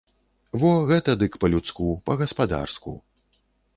Во, 0.61 0.71
гэта 0.91 1.15
дык 1.23 1.37
па-людску, 1.43 1.85
па-гаспадарску. 2.11 2.95